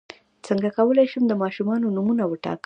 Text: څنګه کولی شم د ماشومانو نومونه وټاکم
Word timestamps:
څنګه 0.47 0.69
کولی 0.77 1.05
شم 1.11 1.23
د 1.27 1.33
ماشومانو 1.43 1.93
نومونه 1.95 2.23
وټاکم 2.27 2.59